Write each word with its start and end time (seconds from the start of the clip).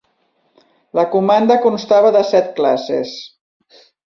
La 0.99 1.03
comanda 1.11 1.57
constava 1.67 2.13
de 2.17 2.25
set 2.31 2.51
classes. 2.57 3.15